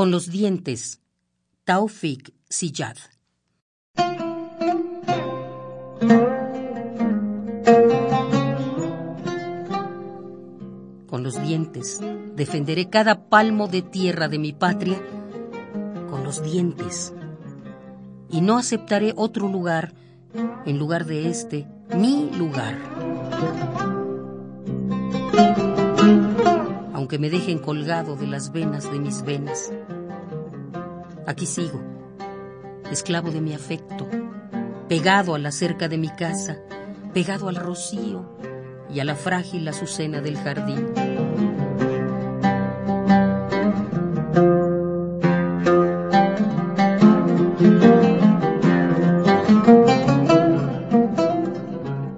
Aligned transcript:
Con 0.00 0.10
los 0.10 0.30
dientes, 0.30 1.02
Taufik 1.64 2.32
Siyad. 2.48 2.96
Con 11.06 11.22
los 11.22 11.42
dientes 11.42 12.00
defenderé 12.34 12.88
cada 12.88 13.28
palmo 13.28 13.68
de 13.68 13.82
tierra 13.82 14.28
de 14.28 14.38
mi 14.38 14.54
patria, 14.54 14.98
con 16.08 16.24
los 16.24 16.42
dientes. 16.42 17.12
Y 18.30 18.40
no 18.40 18.56
aceptaré 18.56 19.12
otro 19.14 19.48
lugar 19.48 19.92
en 20.64 20.78
lugar 20.78 21.04
de 21.04 21.28
este, 21.28 21.66
mi 21.94 22.30
lugar. 22.38 23.89
Aunque 27.10 27.28
me 27.28 27.36
dejen 27.36 27.58
colgado 27.58 28.14
de 28.14 28.28
las 28.28 28.52
venas 28.52 28.88
de 28.92 29.00
mis 29.00 29.22
venas, 29.22 29.72
aquí 31.26 31.44
sigo, 31.44 31.80
esclavo 32.92 33.32
de 33.32 33.40
mi 33.40 33.52
afecto, 33.52 34.06
pegado 34.88 35.34
a 35.34 35.40
la 35.40 35.50
cerca 35.50 35.88
de 35.88 35.98
mi 35.98 36.08
casa, 36.10 36.58
pegado 37.12 37.48
al 37.48 37.56
rocío 37.56 38.30
y 38.94 39.00
a 39.00 39.04
la 39.04 39.16
frágil 39.16 39.66
azucena 39.66 40.20
del 40.20 40.36
jardín. 40.36 40.86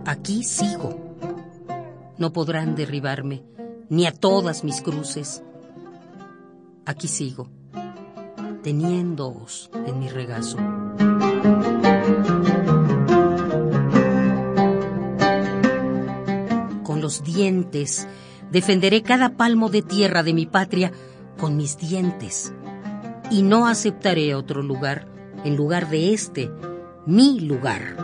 Aquí 0.05 0.45
sigo. 0.45 1.17
No 2.19 2.35
podrán 2.35 2.75
derribarme, 2.75 3.43
ni 3.89 4.07
a 4.07 4.13
todas 4.13 4.65
mis 4.65 4.83
cruces. 4.83 5.43
Aquí 6.85 7.09
sigo, 7.09 7.49
teniéndoos 8.63 9.71
en 9.87 9.99
mi 9.99 10.09
regazo. 10.09 10.57
Con 16.83 17.01
los 17.01 17.23
dientes 17.23 18.09
defenderé 18.51 19.03
cada 19.03 19.37
palmo 19.37 19.69
de 19.69 19.83
tierra 19.83 20.23
de 20.23 20.35
mi 20.35 20.47
patria 20.47 20.93
con 21.39 21.57
mis 21.57 21.79
dientes. 21.79 22.53
Y 23.31 23.43
no 23.43 23.67
aceptaré 23.67 24.35
otro 24.35 24.63
lugar 24.63 25.07
en 25.45 25.57
lugar 25.57 25.89
de 25.89 26.13
este, 26.13 26.51
mi 27.07 27.41
lugar. 27.41 28.02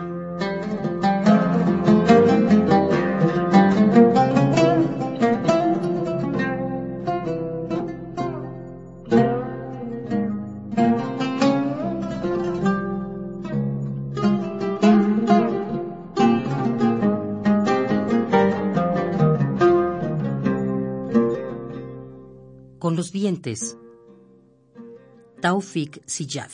Con 22.89 22.95
los 22.95 23.11
dientes, 23.11 23.77
Taufik 25.41 26.01
Siyad. 26.07 26.49